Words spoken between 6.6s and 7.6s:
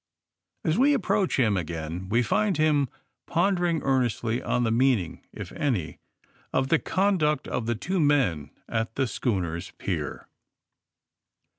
the conduct